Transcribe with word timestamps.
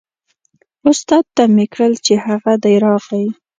استاد 0.89 1.23
ته 1.35 1.43
مې 1.55 1.65
کړل 1.73 1.93
چې 2.05 2.13
هغه 2.25 2.53
دی 2.63 2.75
راغی. 2.85 3.25